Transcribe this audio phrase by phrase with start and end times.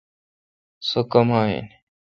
[0.87, 1.65] سوکما این۔